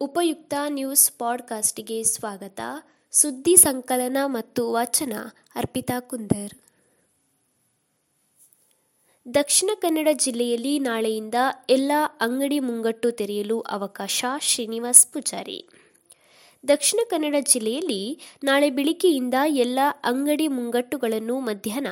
ಉಪಯುಕ್ತ 0.00 0.54
ನ್ಯೂಸ್ 0.68 1.12
ಪಾಡ್ಕಾಸ್ಟ್ಗೆ 1.12 2.02
ಸ್ವಾಗತ. 2.02 2.60
ಸುದ್ದಿ 3.10 3.56
ಸಂಕಲನ 3.56 4.16
ಮತ್ತು 4.24 4.72
ವಾಚನ, 4.72 5.12
ಅರ್ಪಿತಾ 5.54 6.00
ಕುಂದರ್. 6.00 6.54
ದಕ್ಷಿಣ 9.34 9.70
ಕನ್ನಡ 9.74 10.08
ಜಿಲ್ಲೆಯಲ್ಲಿ 10.12 10.78
ನಾಳೆಯಿಂದ 10.78 11.34
ಎಲ್ಲ 11.70 11.92
ಅಂಗಡಿ 12.20 12.60
ಮುಂಗಟ್ಟು 12.60 13.10
ತೆರೆಯಲು 13.10 13.60
ಅವಕಾಶ 13.60 14.24
ಶ್ರೀನಿವಾಸ್ 14.40 15.06
ಪೂಜಾರಿ. 15.06 15.68
ದಕ್ಷಿಣ 16.68 17.00
ಕನ್ನಡ 17.10 17.34
ಜಿಲ್ಲೆಯಲ್ಲಿ 17.40 18.20
ನಾಳೆ 18.44 18.70
ಬೆಳಿಗ್ಗೆಯಿಂದ 18.70 19.34
ಎಲ್ಲ 19.46 19.78
ಅಂಗಡಿ 20.04 20.48
ಮುಂಗಟ್ಟುಗಳನ್ನು 20.48 21.40
ಮಧ್ಯಾಹ್ನ 21.40 21.86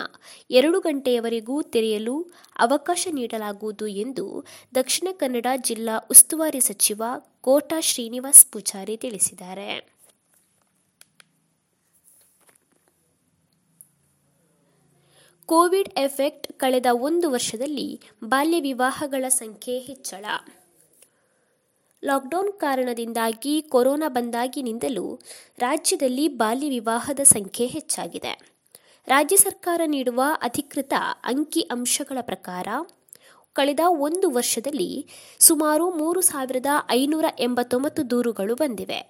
ಎರಡು 0.51 0.81
ಗಂಟೆಯವರೆಗೂ 0.81 1.63
ತೆರೆಯಲು 1.63 2.31
ಅವಕಾಶ 2.59 3.09
ನೀಡಲಾಗುವುದು 3.13 3.87
ಎಂದು 3.87 4.47
ದಕ್ಷಿಣ 4.75 5.09
ಕನ್ನಡ 5.13 5.47
ಜಿಲ್ಲಾ 5.57 6.07
ಉಸ್ತುವಾರಿ 6.11 6.61
ಸಚಿವ 6.61 7.03
ಕೋಟಾ 7.47 7.81
ಶ್ರೀನಿವಾಸ್ 7.81 8.47
ಪೂಜಾರಿ 8.47 8.97
ತಿಳಿಸಿದ್ದಾರೆ. 8.97 9.97
ಕೋವಿಡ್ 15.47 15.89
ಎಫೆಕ್ಟ್ 15.89 16.53
ಕಳೆದ 16.53 16.87
ಒಂದು 16.93 17.31
ವರ್ಷದಲ್ಲಿ 17.31 18.01
ಬಾಲ್ಯ 18.25 18.61
ವಿವಾಹಗಳ 18.61 19.25
ಸಂಖ್ಯೆ 19.29 19.79
ಹೆಚ್ಚಳ. 19.79 20.25
ಲಾಕ್ಡೌನ್ 22.05 22.53
ಕಾರಣದಿಂದಾಗಿ 22.53 23.63
ಕೊರೋನಾ 23.63 24.09
ಬಂದಾಗಿನಿಂದಲೂ 24.09 25.21
ರಾಜ್ಯದಲ್ಲಿ 25.59 26.29
ಬಾಲ್ಯ 26.29 26.69
ವಿವಾಹದ 26.69 27.21
ಸಂಖ್ಯೆ 27.21 27.67
ಹೆಚ್ಚಾಗಿದೆ. 27.67 28.57
ರಾಜ್ಯ 29.07 29.37
ಸರ್ಕಾರ 29.37 29.81
ನೀಡುವ 29.87 30.23
ಅಧಿಕೃತ 30.43 30.93
ಅಂಕಿ 31.25 31.61
ಅಂಶಗಳ 31.61 32.19
ಪ್ರಕಾರ 32.21 32.69
ಕಳೆದ 33.57 33.81
ಒಂದು 34.09 34.31
ವರ್ಷದಲ್ಲಿ 34.31 34.91
ಸುಮಾರು 35.39 35.85
ಮೂರು 35.91 36.21
ಸಾವಿರದ 36.21 36.71
ಐನೂರ 36.91 37.25
ಎಂಬತ್ತೊಂಬತ್ತು 37.39 38.03
ದೂರುಗಳು 38.11 38.55
ಬಂದಿವೆ. 38.55 39.01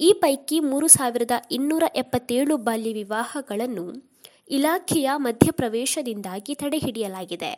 ಈ 0.00 0.12
ಪೈಕಿ 0.12 0.60
ಮೂರು 0.60 0.86
ಸಾವಿರದ 0.86 1.34
ಇನ್ನೂರ 1.50 1.84
ಎಪ್ಪತ್ತೇಳು 1.96 2.56
ಬಾಲ್ಯ 2.56 2.92
ವಿವಾಹಗಳನ್ನು 2.92 3.86
ಇಲಾಖೆಯ 4.50 5.08
ಮಧ್ಯಪ್ರವೇಶದಿಂದಾಗಿ 5.16 6.54
ತಡೆಹಿಡಿಯಲಾಗಿದೆ. 6.54 7.52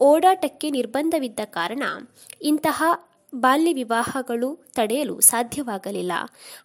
ಓಡಾಟಕ್ಕೆ 0.00 0.68
ನಿರ್ಬಂಧವಿದ್ದ 0.70 1.40
ಕಾರಣ 1.44 1.82
ಇಂತಹ 2.42 2.78
ಬಾಲ್ಯ 3.40 3.72
ವಿವಾಹಗಳು 3.72 4.64
ತಡೆಯಲು 4.74 5.20
ಸಾಧ್ಯವಾಗಲಿಲ್ಲ. 5.20 6.12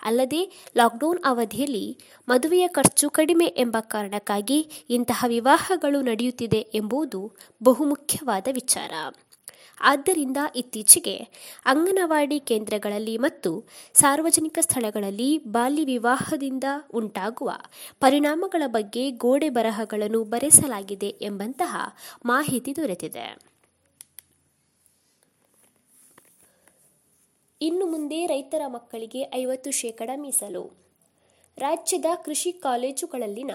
ಅಲ್ಲದೆ 0.04 0.70
ಲಾಕ್ಡೌನ್ 0.78 1.20
ಅವಧಿಯಲ್ಲಿ 1.26 1.98
ಮದುವೆಯ 2.30 2.68
ಖರ್ಚು 2.68 3.10
ಕಡಿಮೆ 3.10 3.46
ಎಂಬ 3.46 3.78
ಕಾರಣಕ್ಕಾಗಿ 3.80 4.86
ಇಂತಹ 4.90 5.26
ವಿವಾಹಗಳು 5.28 6.02
ನಡೆಯುತ್ತಿದೆ 6.02 6.66
ಎಂಬುದು 6.74 7.32
ಬಹುಮುಖ್ಯವಾದ 7.64 8.48
ವಿಚಾರ. 8.54 8.92
ಆದ್ದರಿಂದ 9.82 10.38
ಇತ್ತೀಚೆಗೆ 10.56 11.16
ಅಂಗನವಾಡಿ 11.66 12.40
ಕೇಂದ್ರಗಳಲ್ಲಿ 12.40 13.18
ಮತ್ತು 13.18 13.66
ಸಾರ್ವಜನಿಕ 13.94 14.58
ಸ್ಥಳಗಳಲ್ಲಿ 14.62 15.38
ಬಾಲ್ಯ 15.38 15.84
ವಿವಾಹದಿಂದ 15.84 16.64
ಉಂಟಾಗುವ 16.94 17.52
ಪರಿಣಾಮಗಳ 18.00 18.64
ಬಗ್ಗೆ 18.68 19.12
ಗೋಡೆ 19.12 19.50
ಬರಹಗಳನ್ನು 19.50 20.24
ಬರೆಸಲಾಗಿದೆ 20.24 21.08
ಎಂಬಂತಹ 21.08 21.78
ಮಾಹಿತಿ 22.26 22.76
ದೊರೆತಿದೆ. 22.76 23.59
ಇನ್ನು 27.62 27.86
ಮುಂದೆ 27.86 28.26
ರೈತರ 28.26 28.62
ಮಕ್ಕಳಿಗೆ 28.68 29.22
ಐವತ್ತು 29.36 29.72
ಶೇಕಡ 29.72 30.10
ಮೀಸಲು. 30.16 30.62
ರಾಜ್ಯದ 31.58 32.06
ಕೃಷಿ 32.26 32.52
ಕಾಲೇಜುಗಳಲ್ಲಿನ 32.52 33.52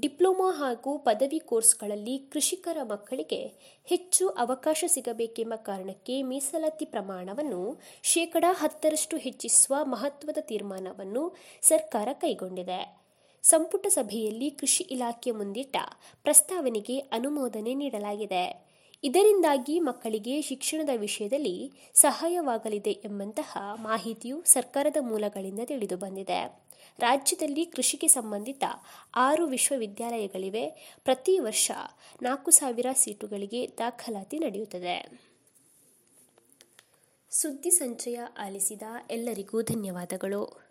ಡಿಪ್ಲೊಮಾ 0.00 0.50
ಹಾಗೂ 0.50 0.98
ಪದವಿ 0.98 1.38
ಕೋರ್ಸ್ಗಳಲ್ಲಿ 1.38 2.18
ಕೃಷಿಕರ 2.18 2.78
ಮಕ್ಕಳಿಗೆ 2.82 3.52
ಹೆಚ್ಚು 3.84 4.28
ಅವಕಾಶ 4.28 4.84
ಸಿಗಬೇಕೆಂಬ 4.86 5.54
ಕಾರಣಕ್ಕೆ 5.56 6.22
ಮೀಸಲಾತಿ 6.22 6.84
ಪ್ರಮಾಣವನ್ನು 6.84 7.80
ಶೇಕಡ 8.02 8.44
ಹತ್ತರಷ್ಟು 8.50 9.16
ಹೆಚ್ಚಿಸುವ 9.16 9.84
ಮಹತ್ವದ 9.84 10.38
ತೀರ್ಮಾನವನ್ನು 10.40 11.36
ಸರ್ಕಾರ 11.62 12.08
ಕೈಗೊಂಡಿದೆ. 12.12 13.04
ಸಂಪುಟ 13.42 13.86
ಸಭೆಯಲ್ಲಿ 13.86 14.50
ಕೃಷಿ 14.50 14.84
ಇಲಾಖೆ 14.84 15.30
ಮುಂದಿಟ್ಟ 15.30 15.76
ಪ್ರಸ್ತಾವನೆಗೆ 16.22 16.98
ಅನುಮೋದನೆ 16.98 17.74
ನೀಡಲಾಗಿದೆ. 17.74 18.73
ಇದರಿಂದಾಗಿ 19.04 19.80
ಮಕ್ಕಳಿಗೆ 19.80 20.42
ಶಿಕ್ಷಣದ 20.42 20.88
ವಿಷಯದಲ್ಲಿ 20.96 21.72
ಸಹಾಯವಾಗಲಿದೆ 21.94 22.90
ಎಂಬಂತಹ 22.90 23.58
ಮಾಹಿತಿಯು 23.74 24.42
ಸರ್ಕಾರದ 24.44 24.96
ಮೂಲಗಳಿಂದ 25.00 25.60
ತಿಳಿದು 25.64 25.96
ಬಂದಿದೆ. 25.96 26.62
ರಾಜ್ಯದಲ್ಲಿ 26.98 27.66
ಕೃಷಿಗೆ 27.66 28.08
ಸಂಬಂಧಿತ 28.08 28.64
ಆರು 29.14 29.46
ವಿಶ್ವವಿದ್ಯಾಲಯಗಳಿವೆ. 29.46 30.96
ಪ್ರತಿ 31.04 31.38
ವರ್ಷ 31.38 31.70
ನಾಲ್ಕು 32.22 32.50
ಸಾವಿರ 32.50 32.86
ಸೀಟುಗಳಿಗೆ 32.94 33.68
ದಾಖಲಾತಿ 33.78 34.38
ನಡೆಯುತ್ತದೆ. 34.38 35.20
ಸುದ್ದಿ 37.30 37.70
ಸಂಚಯ 37.70 38.18
ಆಲಿಸಿದ 38.38 38.82
ಎಲ್ಲರಿಗೂ 39.10 39.62
ಧನ್ಯವಾದಗಳು. 39.62 40.63